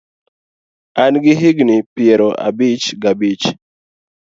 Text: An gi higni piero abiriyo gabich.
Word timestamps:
An 1.03 1.13
gi 1.23 1.33
higni 1.39 1.77
piero 1.93 2.27
abiriyo 2.47 2.91
gabich. 3.01 3.45